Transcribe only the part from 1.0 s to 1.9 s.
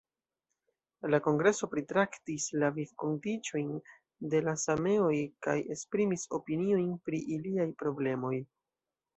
La kongreso